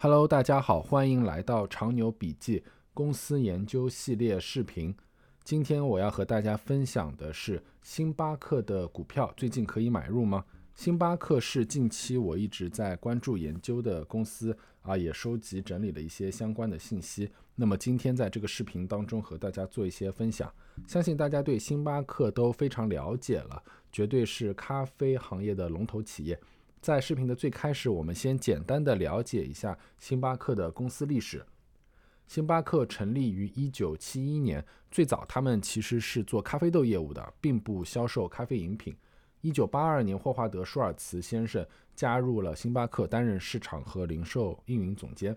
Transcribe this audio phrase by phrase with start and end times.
[0.00, 2.62] Hello，大家好，欢迎来到长牛笔记
[2.94, 4.94] 公司研究系列视频。
[5.42, 10.44] 今天我要和大家分享的是星巴克的股票，最近可以买入吗？
[10.76, 17.28] 星巴克是近期我一直在关注研究的公司啊，也收集整理了一些相关的信息。
[17.56, 20.48] 那么今天在这个视频当中和大家做一些分享，
[20.86, 23.60] 相信大家对星巴克都非常了解了，
[23.90, 26.38] 绝对是咖啡行业的龙头企业。
[26.80, 31.44] 在视频的最开始，我们先简单的了解一下星巴克的公司历史。
[32.26, 38.94] 星巴克成立于一九七一年，最早他们其实是做咖啡豆业务的，并不销售咖啡饮品。
[39.40, 45.36] 一九八二年，霍华德·舒尔茨先生加入了星巴克，担任市场和零售运营总监。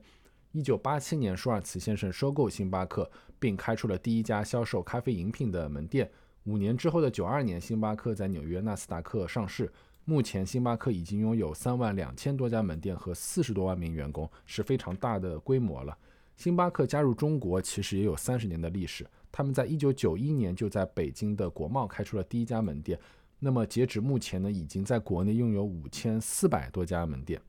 [0.52, 6.12] 一九八七年，舒尔茨先生收购星巴克，并开出了第一家销售咖啡饮品的门店。
[6.44, 9.72] 五年之后的九二年，星巴克在纽约纳斯达克上市。
[10.04, 15.98] 目前，星巴克已经拥有三万两千多家门店和四十多万名员工，是非常大的规模了。
[16.36, 23.00] 星巴克加入中国其实也有三十年的历史，他们在一九九一年就在北京的国贸开出了第一家门店。
[23.40, 27.40] 那么截止目前呢，已经在国内拥有五千四百多家门店。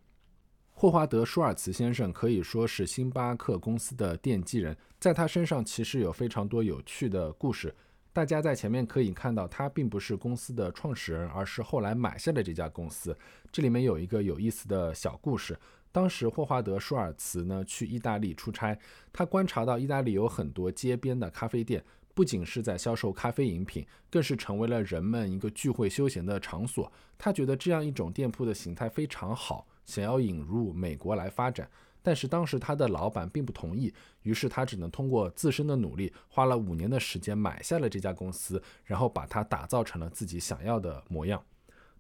[0.75, 7.75] 霍华德·舒尔茨先生可以说是星巴克公司的奠基人，在他身上其实有非常多有趣的故事。
[8.13, 13.17] 大家在前面可以看到，他并不是公司的创始人，而是后来买下了这家公司。
[13.51, 15.59] 这里面有一个有意思的小故事。
[15.91, 18.79] 当时霍华德·舒尔茨呢去意大利出差，
[19.13, 21.83] 他观察到意大利有很多街边的咖啡店，
[22.15, 26.91] 不仅是在销售咖啡饮品，更是成为了人们一个聚会休闲的场所。
[27.17, 31.67] 他觉得这样一种店铺的形态非常好，想要引入美国来发展。
[32.03, 41.43] 但是当时他的老板并不同意，于是他只能通过自身的努力，花了五年的时间买下了这家公司，然后把它打造成了自己想要的模样。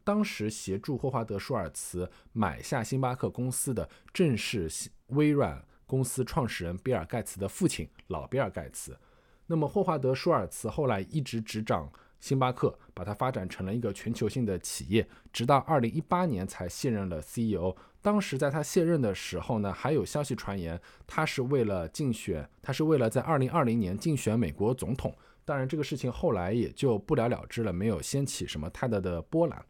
[0.04, 4.68] 当时协助霍华德·舒尔茨买下星巴克公司的，正是
[5.08, 8.98] 微软公司创始人比尔·盖茨的父亲老比尔·盖茨。
[9.46, 17.76] 那么霍华德·舒尔茨后来一直执掌星巴克，把它发展成了一个全球性的企业，直到二零一八年才卸任了 CEO。
[18.02, 25.16] 当时在他卸任的时候呢，还有消息传言，他是为了竞选，他是为了在二零二零年竞选美国总统。
[25.44, 29.64] 当然，这个事情后来也就不了了之了，没有掀起什么太大的波澜。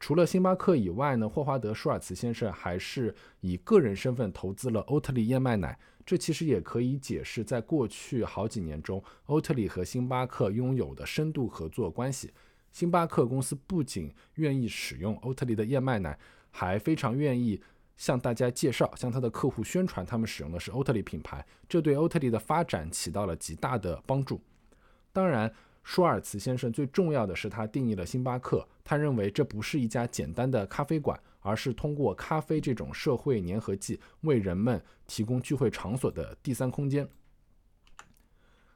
[0.00, 5.78] 除了星巴克以外呢，霍华德·舒尔茨先生还是以个人身份投资了欧特利燕麦奶。
[6.04, 12.32] 这其实也可以解释，在过去好几年中，欧特利和星巴克拥有的深度合作关系。
[12.72, 16.18] 星巴克公司不仅愿意使用欧特利的燕麦奶。
[16.56, 17.60] 还非常愿意
[17.96, 24.40] 向大家介绍，向他的客户宣传，他们使用的是欧特利品牌，这对欧特利的发展起到了极大的帮助。
[25.12, 37.08] 当然，舒尔茨先生最重要的是，他定义了星巴克，他认为这不是一家简单的咖啡馆，而是通过咖啡这种社会粘合剂，为人们提供聚会场所的第三空间。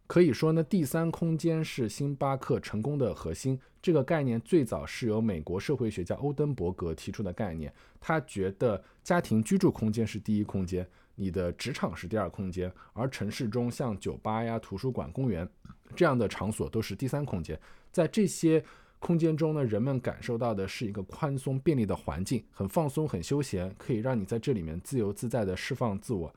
[0.08, 3.60] 可以说呢，第三空间是星巴克成功的核心。
[3.82, 7.70] 这个概念最早是由美国社会学家欧登伯格提出的概念。
[8.00, 15.46] 他觉得家庭居住空间是第一空间，你的职场是第二空间，而城市中像酒吧呀、图书馆、公园
[15.94, 17.60] 这样的场所都是第三空间。
[17.92, 18.64] 在这些
[18.98, 26.34] 空间中呢，人们感受到的是一个宽松便利的环境，很放松、很休闲，可以让你在这里面自由自在地释放自我。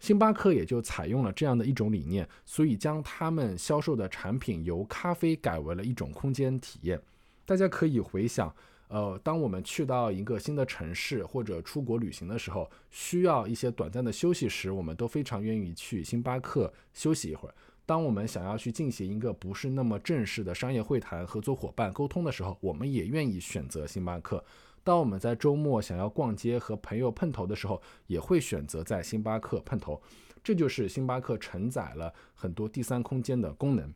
[0.00, 7.00] 星巴克也就采用了这样的一种理念，所以将他们销售的产品由咖啡改为了一种空间体验。
[7.44, 8.52] 大家可以回想，
[8.88, 17.54] 呃，当我们去到一个新的城市或者出国旅行的时候，需要一些短暂的休息时，我们都非常愿意去星巴克休息一会儿。
[17.84, 24.42] 当我们想要去进行一个不是那么正式的商业会谈、合作伙伴沟通的时候，我们也愿意选择星巴克。
[24.82, 30.00] 当我们在周末想要逛街和朋友碰头的时候，也会选择在星巴克碰头。
[30.42, 33.92] 这就是星巴克承载了很多第三空间的功能。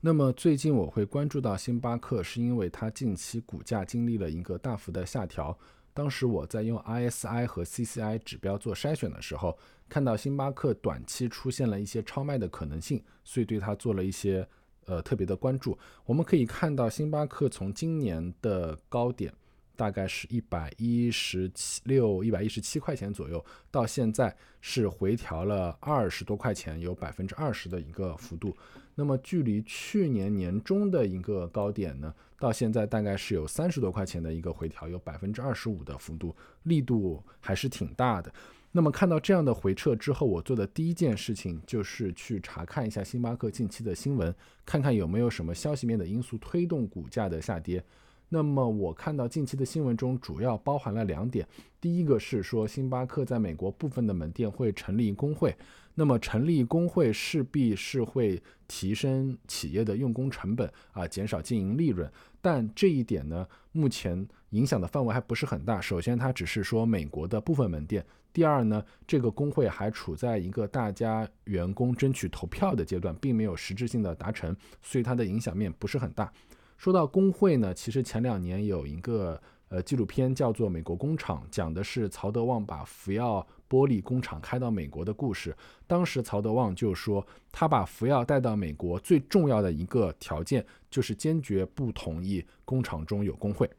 [0.00, 5.58] 那么最近我会关注到星巴克，是因为它近期股价经历了一个大幅的下调。
[5.92, 9.58] 当时我在用 ISI 和 CCI 指标做筛选的时候，
[9.88, 14.48] 看到星巴克短期出现了一些超卖的可能性，所以对它做了一些。
[14.86, 19.32] 呃，特别的关注，我们可以看到，星巴克从今年的高点，
[19.76, 28.56] 大概是一百一十七六、一百一十七块钱左右，到现在是回调了二十多块钱，有百分之二十的一个幅度。
[28.94, 38.32] 那么，距离去年年中的一个高点呢，到现在大概是有三十多块钱的一个回调，有百分之二十五的幅度，力度还是挺大的。
[38.76, 44.34] 那么看到这样的回撤之后，我做的第一件事情就是去查看一下星巴克近期的新闻，
[44.66, 47.84] 看看有没有什么消息面的因素推动股价的下跌。
[48.28, 51.46] 那么我看到近期的新闻中主要包含了两点，
[51.80, 55.56] 第一个是说星巴克在美国部分的门店会成立工会，
[55.94, 62.10] 那么成立工会势必是会提升企业的用工成本啊，减少经营利润。
[62.40, 65.80] 但这一点呢，目前影响的范围还不是很大。
[65.80, 68.02] 首先，它只是说美国的部分门店；
[68.34, 76.30] 第二呢，这个工会还处在一个大家员工争取投票的阶段，并没有实质性的达成，所以它的影响面不是很大。
[76.76, 85.56] 说到工会呢，其实前两年有一个呃纪录片叫做《美国工厂》，讲的是曹德旺把福耀玻璃工厂开到美国的故事。
[85.86, 93.70] 当时曹德旺就说，他把福耀带到美国最重要的一个条件就是坚决不同意工厂中有工会。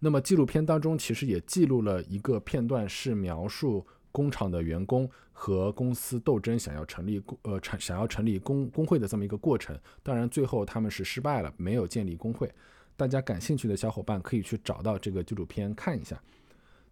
[0.00, 3.86] 那么纪录片当中其实也记录了一个片段，是描述。
[4.12, 12.50] 工厂的员工和公司斗争，想要成立呃成想要成立工工会的这么一个过程，当然最后他们是失败了，没有建立工会。
[12.96, 16.20] 大家感兴趣的小伙伴可以去找到这个纪录片看一下。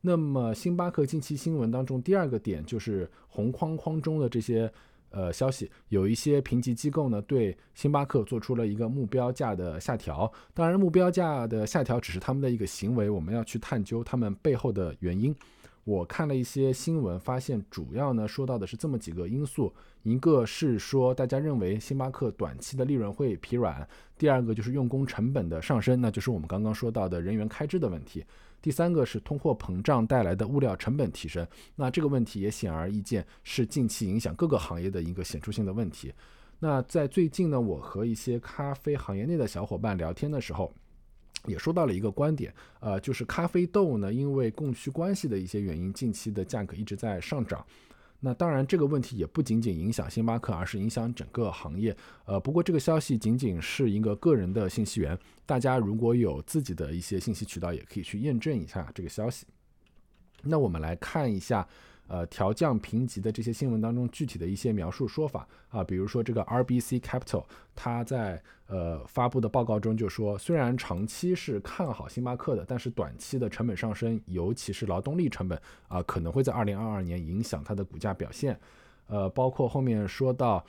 [0.00, 4.72] 那么星巴克近期新闻当中第二个点就是红框框中的这些
[5.10, 15.34] 呃消息，有一些评级机构呢对星巴克做出了一个目标价的下调，当然目标价的下调只是他们的一个行为，我们要去探究他们背后的原因。
[15.88, 23.82] 我看了一些新闻，发现主要呢说到的是这么几个因素：一个是说大家认为星巴克短期的利润会疲软；
[24.18, 28.20] 第二个就是用工成本的上升，那就是我们刚刚说到的人员开支的问题；
[28.60, 31.48] 第三个是通货膨胀带来的物料成本提升。
[31.74, 36.12] 那这个问题也显而易见是近期影响各个行业的一个显著性的问题。
[36.58, 40.70] 那在最近呢，我和一些咖啡行业内的小伙伴聊天的时候。
[41.46, 47.64] 也说到了一个观点，呃，就是咖啡豆呢，因为供需关系的一些原因，近期的价格一直在上涨。
[48.20, 51.96] 那当然，这个问题也不仅仅影响星巴克，而是影响整个行业。
[52.24, 59.46] 呃，不过这个消息仅仅是一个个人的信息源，大家如果有自己的一些信息渠道，也可以去验证一下这个消息。
[60.42, 61.66] 那我们来看一下。
[62.08, 67.44] 呃，调降评级的这些新闻当中，具体的一些描述说法啊，比如说这个 RBC Capital，
[67.76, 78.58] 它在呃发布的报告中就说，虽然长期是看好星巴克的，但是短期的成本上升，尤其是劳动力成本啊，可能会在2022年影响它的股价表现。
[79.08, 80.64] 呃，包括后面说到，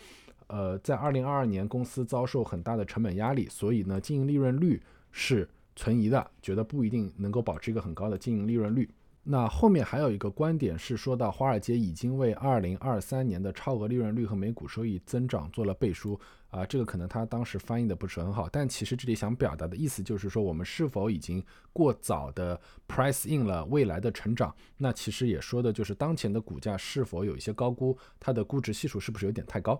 [0.47, 4.81] 呃，在2022年公司遭受很大的成本压力，所以呢，经营利润率
[5.11, 8.89] 是存疑的，觉得不一定能够保持一个很高的经营利润率。
[9.31, 24.51] 那后面还有一个观点是说到，华尔街已经为二零二三年的超额利润率和每股收益增长做了背书啊，这个可能他当时翻译的不是很好，但其实这里想表达的意思就是说，我们是否已经过早的 price in 了未来的成长？
[24.77, 29.79] 那其实也说的就是当前的股价是否有一些高估，它的估值系数是不是有点太高？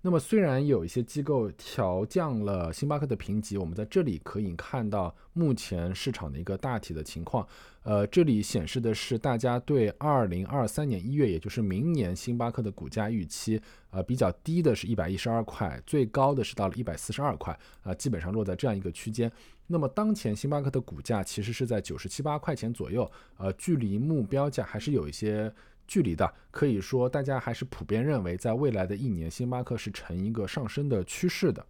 [0.00, 7.44] 那么，虽然有一些机构调降了星巴克的评级，我们在这里可以看到目前市场的一个大体的情况。
[7.82, 13.60] 呃，这里显示的是大家对二零二三年一月，也就是明年星巴克的股价预期。
[13.90, 19.30] 呃，比较低的是一百一十二块，最高的是到了一百四十二块，啊，基本上落在这样一个区间。
[19.66, 25.52] 那么当前星巴克的股价其实是在九十七八块钱左右，呃，距离目标价还是有一些。
[25.88, 31.66] 距离的，可以说大家还是普遍认为，在未来的一年，星巴克是呈一个上升的趋势的。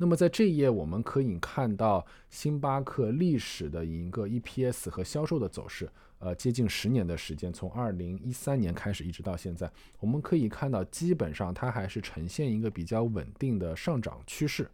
[0.00, 5.90] 那么在这一页，我们可以看到星巴克历史的一个 EPS 和销售的走势，
[6.20, 9.68] 呃，接近十年的时间，从二零一三年开始一直到现在，
[9.98, 14.70] 我们可以看到，基本上它还是呈现一个比较稳定的上涨趋势。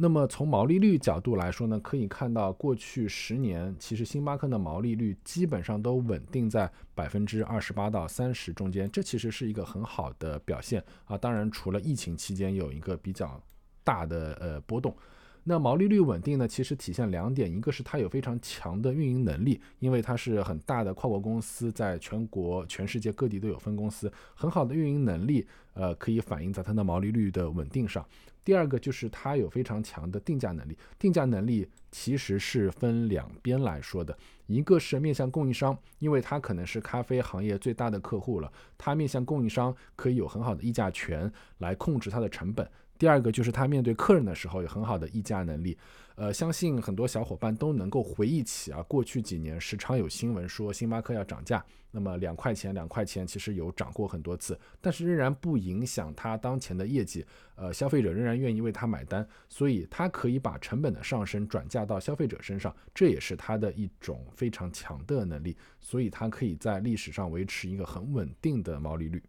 [0.00, 11.18] 那么从毛利率角度来说呢，可以看到过去十年，其实星巴克的毛利率基本上都稳定在百分之二十八到三十中间，这其实是一个很好的表现啊。
[11.18, 13.42] 当然，除了疫情期间有一个比较
[13.82, 14.96] 大的呃波动。
[15.42, 28.06] 那毛利率稳定呢，其实体现两点，一个是它有非常强的运营能力，因为它是很大的跨国公司，在全国、全世界各地都有分公司，很好的运营能力，呃，可以反映在它的毛利率的稳定上。
[28.48, 42.66] 第二个就是它有非常强的定价能力，定价能力其实是分两边来说的，一个是面向供应商，因为它可能是咖啡行业最大的客户了，它面向供应商可以有很好的议价权来控制它的成本。
[42.98, 45.76] 第二个就是他面对客人的时候有很好的议价能力，
[46.18, 69.22] 呃，相信很多小伙伴都能够回忆起啊，过去几年时常有新闻说星巴克要涨价，那么两块钱两块钱其实有涨过很多次，但是仍然不影响它当前的业绩，呃，消费者仍然愿意为它买单，所以它可以把成本的上升转嫁到消费者身上，这也是它的一种非常强的能力，所以它可以在历史上维持一个很稳定的毛利率。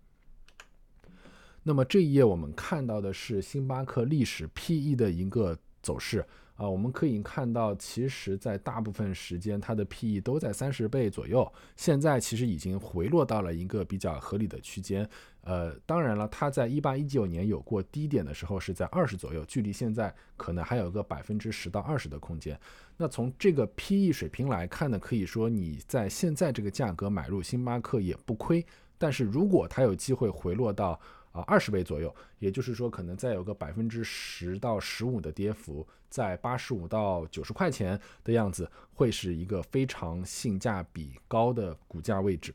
[1.61, 6.25] 那么这一页我们看到的是星巴克历史 PE 的一个走势
[6.59, 15.09] 啊，我们可以看到，其实在大部分时间它的 PE 都在三十倍左右，现在其实已经回落到了一个比较合理的区间。
[15.43, 22.59] 呃，当然了，它在一八一九年有过低点的时候是在二十左右，距离现在可能还有个百分之十到二十的空间。
[22.97, 28.65] 那从这个 PE 水平来看呢，可以说你在现在这个价格买入星巴克也不亏。
[28.97, 30.99] 但是如果它有机会回落到
[31.31, 42.53] 啊二十倍左右，也就是说可能再有个百分之十到十五的跌幅，在八十五到九十块钱的样子，会是一个非常性价比高的股价位置。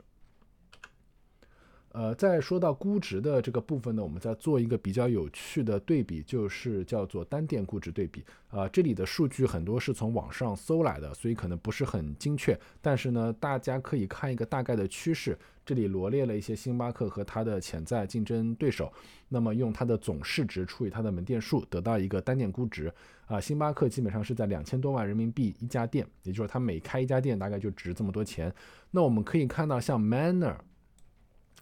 [1.94, 8.24] 呃，在说到估值的这个部分呢，我们再做一个比较有趣的对比，就是叫做单店估值对比。
[8.48, 12.58] 啊，这里的数据很多是从网上搜来的，所以可能不是很精确。
[12.82, 15.38] 但是呢，大家可以看一个大概的趋势。
[15.64, 18.92] 这里罗列了一些星巴克和它的潜在竞争对手，
[19.28, 22.92] 那么用它的总市值除以它的门店数，得到一个单店估值。
[23.26, 28.52] 啊，星巴克基本上是在两千多万人民币一家店，也就是说它每开一家店大概就值这么多钱。
[28.90, 30.56] 那我们可以看到，像 Manner。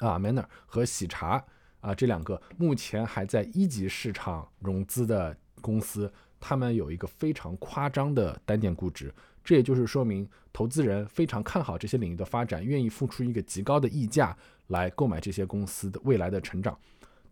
[0.06, 1.42] 啊，Manner 和喜茶
[1.80, 14.36] 啊，这两个目前还在一级市场融资的公司，他们有一个非常夸张的单点估值，这也就是说明投资人非常看好这些领域的发展，愿意付出一个极高的溢价
[14.68, 16.76] 来购买这些公司的未来的成长。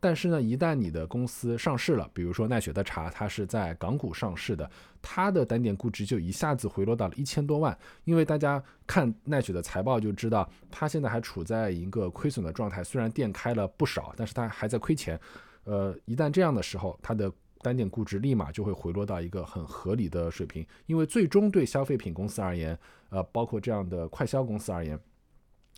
[0.03, 4.69] 但是呢，一旦你的公司上市了，比如说奈雪的茶，它是在港股上市的，
[5.03, 7.77] 它的单点估值就一下子回落到了一千多万。
[8.05, 15.21] 因为大家看奈雪的财报就知道，它现在还处在一个亏损的状态，虽然店开了不少，但是它还在亏钱。
[15.65, 17.31] 呃，一旦这样的时候，它的
[17.61, 20.67] 单点估值立马就会回落到一个很合理的水平。
[20.87, 22.77] 因为最终对消费品公司而言，
[23.11, 24.99] 呃，包括这样的快消公司而言。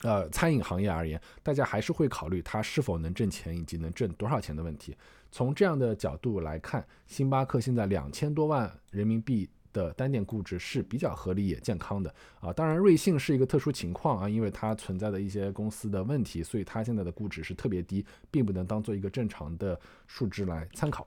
[0.01, 4.97] 呃，餐饮行业而言，大家还是会考虑它是否能挣钱以及能挣多少钱的问题。
[5.31, 12.53] 从这样的角度来看，星巴克现在两千多万人民币的单店估值是比较合理也健康的啊。
[12.53, 21.07] 当然，瑞幸是一个特殊情况啊，因为它存在的一些公司的问题，所以它现在的估值是特别低，并不能当做一个正常的数值来参考。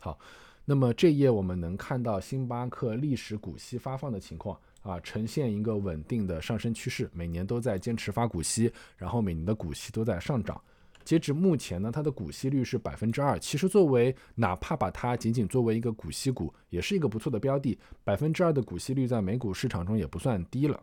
[0.00, 0.18] 好，
[0.64, 4.58] 那么这一页我们能看到星巴克历史股息发放的情况。
[4.82, 10.60] 啊，呈现一个稳定的上升趋势，每年都在坚持发股息，然后每年的股息都在上涨。
[11.04, 13.38] 截止目前呢，它的股息率是百分之二。
[13.38, 17.78] 其实作为哪怕把它仅仅作为一个股息股，也是一个不错的标的。
[18.04, 20.82] 百分之二的股息率在美股市场中也不算低了。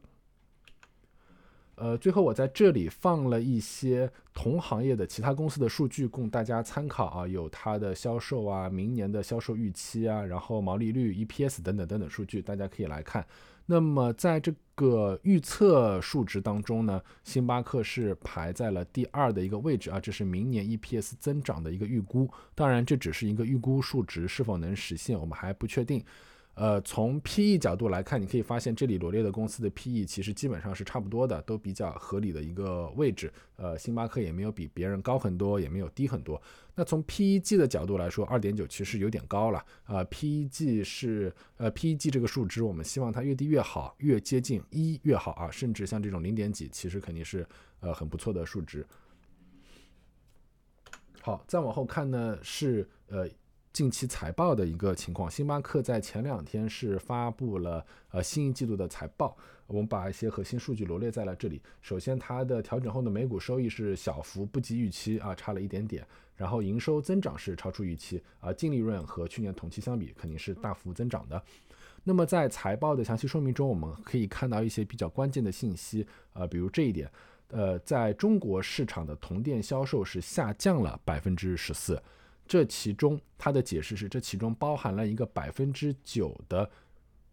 [1.75, 13.23] 呃，最后我在这里放了一些同行业的其他公司的数据供大家参考啊，有它的销售啊，明年的销售预期啊，然后毛利率、EPS 等等等等数据，大家可以来看。
[13.65, 22.29] 那么在这个预测数值当中呢，星巴克是排在了第二的一个位置啊，这是明年 EPS 增长的一个预估。
[22.53, 26.03] 当然，这只是一个预估数值，是否能实现，我们还不确定。
[26.55, 33.29] 呃，从 PE 角度来看，你可以发现这里罗列的公司的 PE 其实基本上是差不多的，都比较合理的一个位置。
[33.57, 36.41] 呃，星巴克也没有比别人高很多，也没有低很多。
[36.74, 40.01] 那从 PEG 的角度来说，二点九其实有点高了啊。
[40.05, 45.51] PEG 是呃 PEG 这个数值，我们希望它越低越好，越接近一越好啊。
[45.51, 47.45] 甚至像这种零点几，其实肯定是
[47.81, 48.88] 呃很不错的数值。
[51.21, 53.29] 好，再往后看呢是呃。
[53.75, 59.36] 近期财报的一个情况，星巴克在前两天是发布了呃新一季度的财报，
[59.67, 61.62] 我们把一些核心数据罗列在了这里。
[61.82, 66.08] 首先，它的调整后的每股收益是小幅不及预期啊，差了一点点。
[66.38, 71.44] 然后营收增长是超出预期啊，净利润和去年同期相比肯定是大幅增长的。
[72.05, 77.12] 那么在财报的详细说明中，我们可以看到一些比较关键的信息啊，比如这一点，
[77.50, 82.01] 呃，在中国市场的同店销售是下降了百分之十四。
[82.47, 86.69] 这其中，它的解释是，这其中包含了一个百分之九的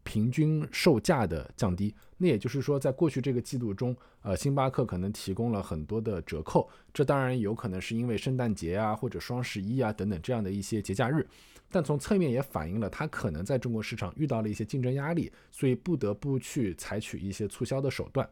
[0.03, 1.95] 平均售价的降低。
[2.17, 6.67] 那也就是说，在过去这个季度中，呃，星巴克可能提供了很多的折扣。
[6.95, 11.27] 这当然有可能是因为圣诞节啊，或者双十一啊等等这样的一些节假日。
[11.71, 18.29] 但从侧面也反映了它可能在中国市场遇到了一些竞争压力，所以不得不去采取一些促销的手段。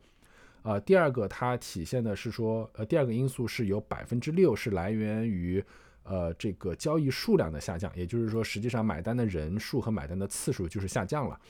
[0.62, 5.62] 啊，第二个它体现的是说，呃，第二个因素是有百分之六是来源于。
[6.10, 11.40] 呃，这个交易数量的下降，也就是说，实际上买单的人数和买单的次数就是下降了。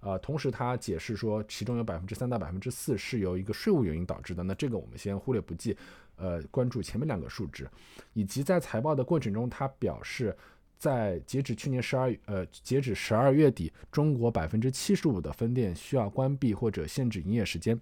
[0.00, 4.42] 呃，同时他解释说，其中有百分之三到百分之四是由一个税务原因导致的。
[4.42, 5.74] 那这个我们先忽略不计，
[6.16, 7.66] 呃，关注前面两个数值，
[8.12, 10.36] 以及在财报的过程中，他表示，
[10.76, 17.80] 在截止去年十二呃截止十二月底，中国百分之七十五的分店需要关闭或者限制营业时间。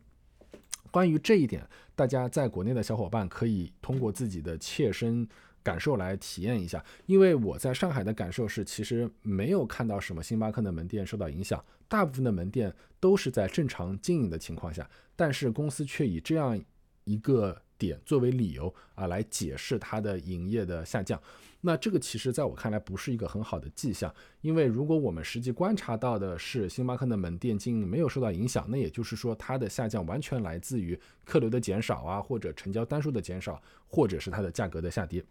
[0.92, 5.28] 关于这一点，大家在国内的小伙伴可以通过自己的切身。
[5.68, 16.58] 感受来体验一下，因为我在上海的感受是，其实没有看到什么星巴克的门店受到影响，大部分的门店都是在正常经营的情况下，但是公司却以这样
[17.04, 21.20] 一个点作为理由啊来解释它的营业的下降。
[21.60, 35.24] 那这个其实在我看来不是一个很好的迹象，因为如果我们实际观察到的是星巴克的门店经营没有受到影响，那也就是说它的下降完全来自于客流的减少啊，或者成交单数的减少，或者是它的价格的下跌。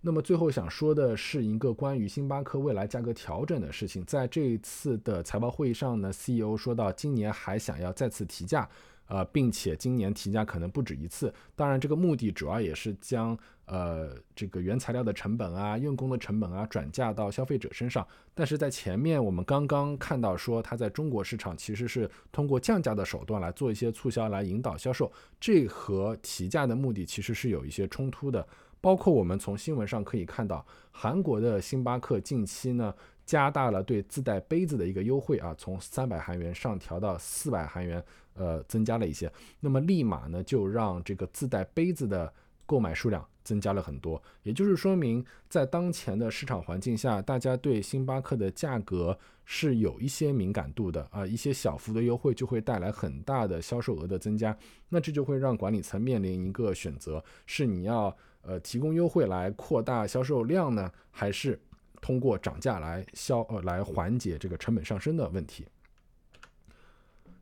[0.00, 8.68] 那么最后想说的是一个关于星巴克未来价格调整的事情，在这一次的财报会议上呢，CEO 说到今年还想要再次提价。
[9.08, 11.32] 呃，并且今年提价可能不止一次。
[11.56, 18.06] 当然，这个目的主要也是将呃这个原材料的成本啊、用工的成本啊转嫁到消费者身上。
[18.34, 28.46] 但是在前面我们刚刚看到说，它在中国市场其实是通过降价的手段来做一些促销来引导销售，这和提价的目的其实是有一些冲突的。
[28.80, 32.94] 包括我们从新闻上可以看到，韩国的星巴克近期呢。
[33.28, 39.30] 加大了对自带杯子的一个优惠啊，从三百韩元上调到四百韩元，呃，增加了一些。
[39.60, 42.32] 那么立马呢，就让这个自带杯子的
[42.64, 44.22] 购买数量增加了很多。
[44.44, 54.56] 也就是说明，在当前的市场环境下，大家对星巴克的价格是有一些敏感度的啊，一些小幅的优惠就会带来很大的销售额的增加。
[54.88, 58.16] 那这就会让管理层面临一个选择：是你要
[58.48, 61.60] 呃提供优惠来扩大销售量呢，还是？
[62.00, 65.66] 通过涨价来消呃来缓解这个成本上升的问题。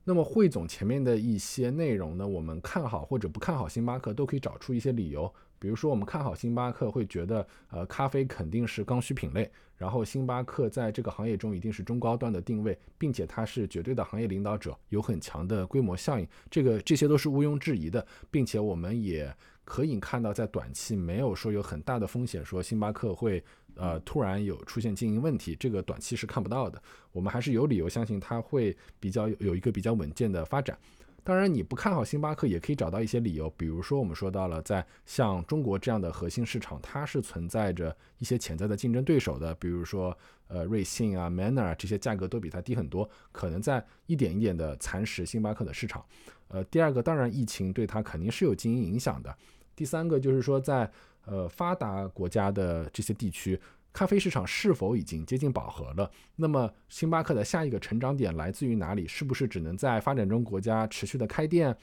[0.02, 5.30] 那么汇总前面的一些内容呢，我们看好或者不看好星巴克都可以找出一些理由。
[5.58, 19.34] 比如说，我们看好星巴克，会觉得呃咖啡肯定是刚需品类，然后星巴克在这个行业中一定是中高端的定位，并且它是绝对的行业领导者，有很强的规模效应，这个这些都是毋庸置疑的，并且我们也
[19.66, 23.44] 可以看到，在短期没有说有很大的风险，说星巴克会。
[23.78, 26.82] 呃，突然有出现经营问题，这个短期是看不到的。
[27.12, 30.78] 我们还是有理由相信它会比较有一个比较稳健的发展。
[31.22, 40.16] 当然，你不看好星巴克，也可以找到一些理由，比如说我们说到了，在像中国这样的核心市场，它是存在着一些潜在的竞争对手的，比如说
[40.48, 46.02] 呃瑞幸啊、Manner 啊这些价格都比它低很多，可能在一点一点的蚕食星巴克的市场。
[46.48, 49.36] 呃，第二个，当然疫情对它肯定是有经营影响的。
[49.76, 50.90] 第三个就是说在。
[51.28, 53.60] 呃，发达国家的这些地区，
[53.92, 56.08] 咖啡市场是否已经接近饱和了？
[56.36, 59.08] 那么，星巴克的下一个成长点来自于哪里？
[59.08, 61.76] 是不是只能在发展中国家持续的开店？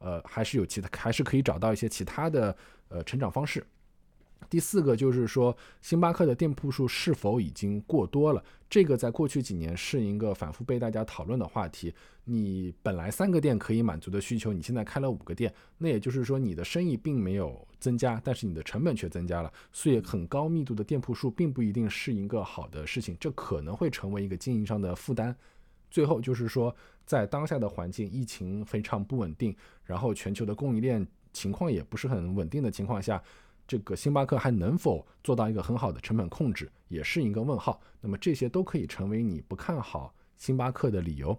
[0.00, 2.56] 呃，还是有其他，还是可以找到一些其他的
[2.88, 3.64] 呃成长方式？
[4.50, 8.42] 第四个就是说，星巴克的店铺数是否已经过多了？
[8.70, 11.92] 这个在过去几年是一个反复被大家讨论的话题。
[12.24, 19.52] 你本来三个店可以满足的需求，你现在开了五个店，那也就是说你的生意并没有增加，但是你的成本却增加了。
[19.72, 25.34] 所以很高密度的店铺数并不一定是一个好的事情，这可能会成为一个经营上的负担。
[25.90, 26.74] 最后就是说，
[27.06, 33.22] 在当下的环境，疫情非常不稳定，然后全球的供应链情况也不是很稳定的情况下。
[33.68, 37.78] 这个星巴克还能否做到一个很好的成本控制，也是一个问号。
[38.00, 41.38] 那么这些都可以成为你不看好星巴克的理由。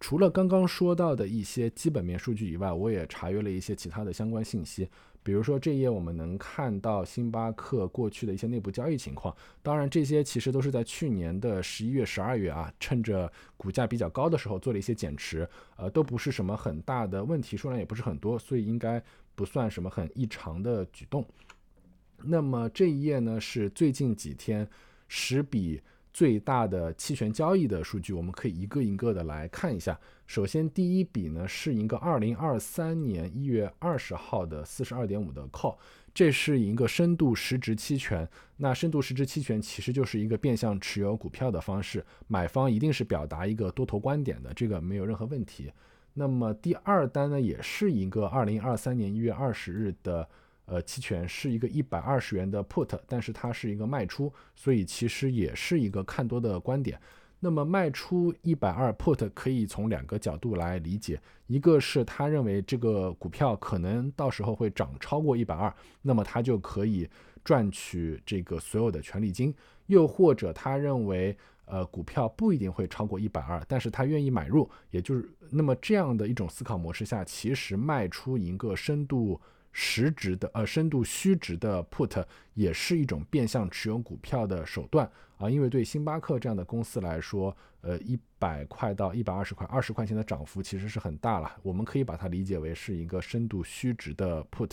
[0.00, 4.90] 除了刚刚说到的一些基本面数据以外，我也查阅了一些其他的相关信息。
[5.22, 9.34] 比如说这页我们能看到星巴克过去的一些内部交易情况。
[9.62, 19.00] 当然，这些其实都是在去年的十一月、十二月啊，趁着股价比较高的时候做了一些减持，呃，都不是什么很大的问题，数量也不是很多，所以应该。
[19.34, 21.24] 不算什么很异常的举动。
[22.22, 24.66] 那么这一页呢，是最近几天
[25.08, 29.98] 十笔最大的期权交易的数据，我们可以一个一个的来看一下。
[30.26, 35.76] 首先，第一笔呢是一个二零二三年一月二十号的四十二点五的 call，
[36.14, 38.26] 这是一个深度实值期权。
[38.56, 45.70] 那深度实值期权其实就是一个变相持有股票的方式，买方一定是表达一个多头观点的，这个没有任何问题。
[46.16, 50.28] 那么第二单呢，也是一个二零二三年一月二十日的
[50.66, 56.96] 呃期权，是一个一百二十元的 put，但是它是一个卖出，所以其实也是一个看多的观点。
[57.40, 67.10] 那么卖出一百二 put 可以从两个角度来理解，一个是他认为这个股票可能到时候会涨超过一百二，那么他就可以
[67.42, 69.52] 赚取这个所有的权利金，
[69.86, 71.36] 又或者他认为。
[71.66, 79.40] 呃，股票不一定会超过一百二，但是他愿意买入，也就是那么这样的一种思考模式下，其实卖出一个深度
[79.72, 82.24] 实值的呃深度虚值的 put，
[82.54, 85.48] 也是一种变相持有股票的手段啊。
[85.50, 94.72] 因为对星巴克这样的公司来说，呃，一百块到一百二十块，二十块钱的涨幅其实是很大了，我们可以把它理解为是一个深度虚值的 put。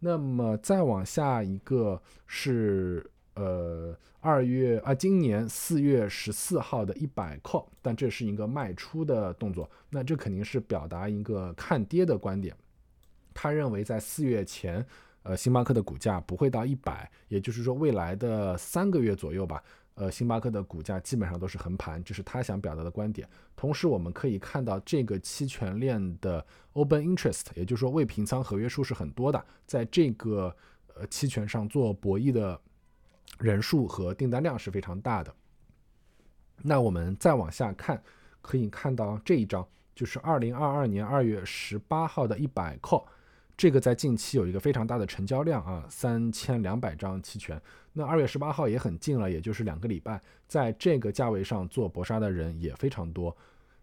[0.00, 12.54] 那么再往下一个是呃二月啊，今年四月十四号的一百 call，但这是一个卖出的动作，那这肯定是表达一个看跌的观点。
[13.32, 14.84] 他认为在四月前，
[15.22, 19.62] 呃，星巴克的股价不会到一百，也就是说未来的三个月左右吧。
[19.94, 23.28] 呃，星巴克的股价基本上都是横盘，这是他想表达的观点。
[23.54, 30.54] 同时，我们可以看到这个期权链的 open interest，也就是说未平仓合约数是很多的，在这个
[30.94, 32.58] 呃期权上做博弈的
[33.40, 35.34] 人数和订单量是非常大的。
[36.62, 38.00] 那我们再往下看，
[38.42, 43.04] 可以看到这一张，就是二零二二年二月十八号的一百 call。
[43.56, 47.60] 这个在近期有一个非常大的成交量啊，三千两百张期权。
[47.92, 53.36] 那二月十八号也很近了，也就是两个礼拜，在这个价位上做搏杀的人也非常多。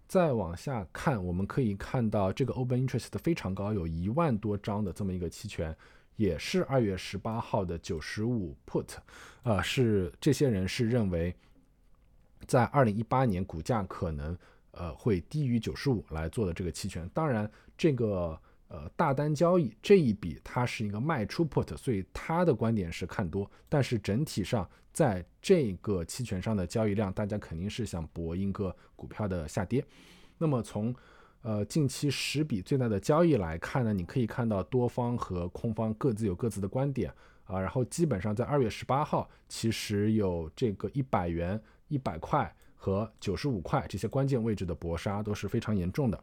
[0.07, 5.75] 再往下看，我们可以看到这个 open interest 非常高，有一万多张的这么一个期权，
[6.17, 8.97] 也是二月十八号的九十五 put，
[9.43, 11.33] 啊，是这些人是认为
[12.45, 14.37] 在二零一八年股价可能
[14.71, 17.09] 呃会低于九十五来做的这个期权。
[17.13, 18.37] 当然这个。
[18.69, 23.49] 呃，大单交易这一笔它是一个卖出 put，所以他的观点是看多。
[23.69, 29.81] 但是整体上，在这个期权上的交易量，大家肯定是想博一个股票的下跌。
[30.37, 30.93] 那么从
[31.47, 37.09] 呃近期十笔最大的交易来看呢，你可以看到多方和空方各自有各自的观点
[37.45, 37.57] 啊。
[37.57, 41.57] 然后基本上在二月十八号，其实有这个一百元、
[41.87, 46.21] 一百块和九十五块这些关键位置的搏杀都是非常严重的。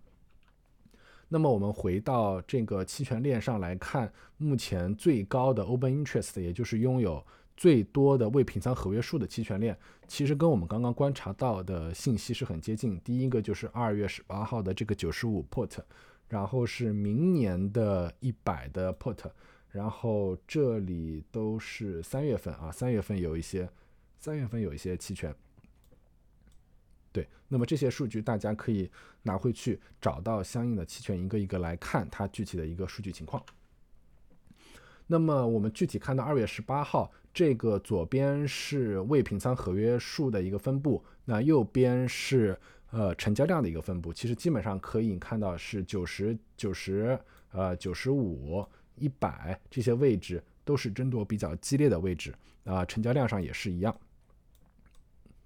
[1.26, 7.24] 那么我们回到这个期权链上来看，目前最高的 open interest，也就是拥有
[7.57, 13.01] 最多的未平仓合约数的期权链，其实跟我们刚刚观察到的信息是很接近。
[13.01, 15.79] 第一个就是二月十八号的这个九十五 put，
[16.29, 19.31] 然后是明年的一百的 put，
[19.71, 23.69] 然后这里都是三月份啊，三月份有一些，
[24.19, 25.35] 三月份有一些期权。
[27.12, 28.90] 对，那么这些数据大家可以
[29.23, 33.40] 拿回去找到相应的期权，一个一个来看它具体的一个数据情况。
[35.07, 42.59] 那么我们具体看到二月十八号，这个左边是未平仓合约数的一个分布，那右边是
[42.90, 44.12] 呃成交量的一个分布。
[44.12, 47.19] 其实基本上可以看到是九十九十
[47.53, 52.33] 呃九十五一百这些位置都是争夺比较激烈的位置
[52.64, 53.95] 啊，成交量上也是一样。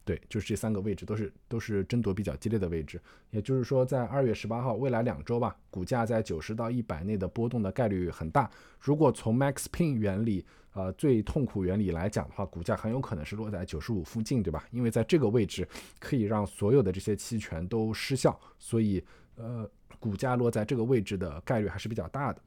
[0.09, 8.51] 对，就是这三个位置都是都是争夺比较激烈的位置，也就是说，在二月十八号未来两周吧，股价在九十到一百内的波动的概率很大。
[8.81, 14.67] 如果从 Max Pin 原理，呃，最痛苦原理来讲的话，股价很有可能是落在九十五附近，对吧？
[14.71, 15.69] 因为在这个位置
[16.01, 19.05] 可以让所有的这些期权都失效，所以
[19.37, 22.41] 呃，股价落在这个位置的概率还是比较大的。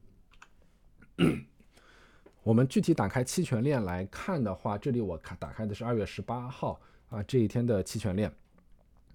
[2.41, 6.81] 我们具体打开期权链来看的话，这里我看打开的是二月十八号。
[7.11, 8.33] 啊，这一天的期权链，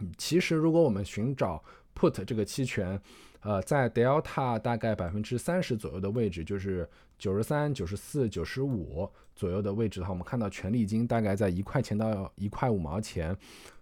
[0.01, 1.65] 嗯，其实如果我们寻找
[1.99, 3.01] put 这个期权，
[3.41, 6.87] 呃，在 delta 大概百分之三十左右的位置，就是
[7.19, 13.35] 九十三、九十四、九十五左右的位置的话，我们看到权利金大概在一块钱到一块五毛钱，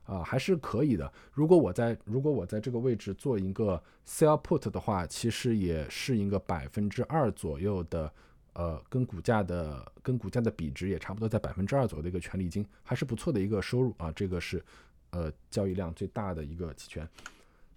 [0.05, 1.13] 啊，还是可以的。
[1.33, 8.13] 如果我在如果我在这个位置做一个 sell put 的话，其实也是一个百分之二左右的。
[8.55, 14.13] 呃，跟股价的跟股价的比值也差不多，在百分之二左右的一个权利金，还是不错的一个收入啊。
[14.13, 14.65] 这个是
[15.11, 17.09] 呃交易量最大的一个期权。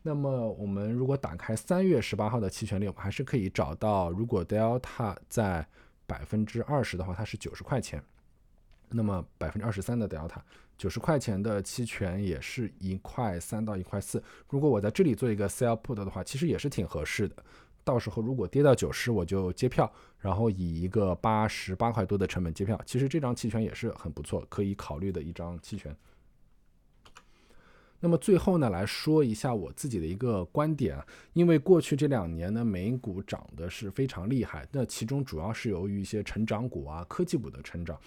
[0.04, 5.68] 那么我们如果打开三月十八号的期权链，我们还是可以找到，如果 delta 在
[6.06, 8.02] 百分之二十的话，它是九十块钱。
[8.90, 10.38] 那么百分之二十三的 delta，
[10.78, 14.24] 九十块钱的期权也是一块三到一块四。
[14.48, 17.36] 如果我在这里做一个 sell put 的话，其实也是挺合适的。
[17.88, 22.78] 到时候如果跌到九十，我就接票，然后以一个八十八块多的成本接票。
[22.86, 25.96] 其实这张期权也是很不错，可以考虑的一张期权。
[28.02, 37.98] 那么最后呢，来说一下我自己的一个观点，因为过去这两年呢，美股涨的是非常厉害，那其中主要是由于一些成长股啊、科技股的成长。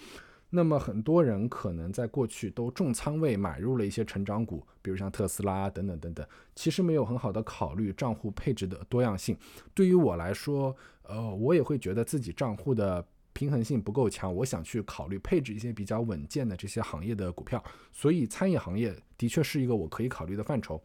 [0.53, 9.37] 那么很多人可能在过去都重仓位买入了一些成长股，比如像特斯拉等等等等，其实没有很好的考虑账户配置的多样性。
[9.73, 17.63] 对于我来说，呃，我也会觉得自己账户的平衡性不够强，我想去考虑配置一些比较稳健的这些行业的股票。
[17.93, 20.83] 所以餐饮行业的确是一个我可以考虑的范畴。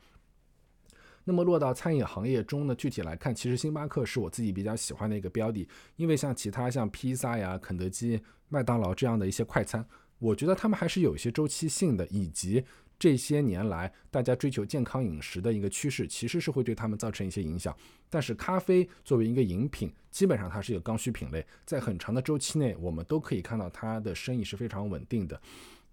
[1.27, 8.19] 那么落到餐饮行业中呢，具体来看，其实星巴克是我自己比较喜欢的一个标的，因为像其他像披萨呀、肯德基。
[8.49, 9.85] 麦当劳这样的一些快餐，
[10.21, 12.65] 我觉得他们还是有一些周期性的，以及
[12.97, 17.77] 这些年来大家追求健康饮食的一个趋势，其实是会对他们造成一些影响。
[18.09, 25.43] 但是咖啡作为一个饮品，基本上它是一个刚需品类，在很长的周期内，我们都可以看到它的生意是非常稳定的。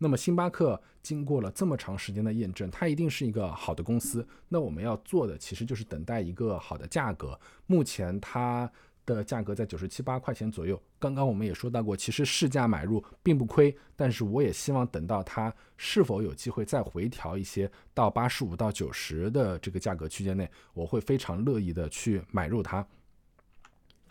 [0.04, 4.28] 那么星巴克经过了这么长时间的验证，它一定是一个好的公司。
[4.50, 7.40] 那我们要做的其实就是等待一个好的价格。
[7.68, 8.70] 目前它
[9.06, 10.78] 的价格在九十七八块钱左右。
[11.00, 13.74] 刚刚我们也说到过，其实市价买入并不亏。
[13.96, 22.86] 但是我也希望等到它是否有机会再回调一些到八十五到九十的这个价格区间内，我会非常乐意的去买入它。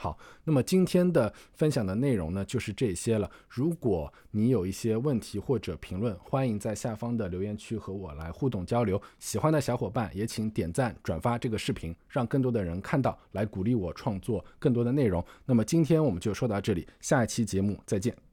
[0.03, 3.31] 好，那么今天的分享的内容呢，就是这些了。
[3.49, 9.01] 如果你有一些问题或者评论，欢迎在下方的留言区和我来互动交流。
[9.21, 15.25] 喜欢的小伙伴也请点赞转发这个视频，让更多的人看到，来鼓励我创作更多的内容。
[15.47, 18.32] 那么今天我们就说到这里，下一期节目再见。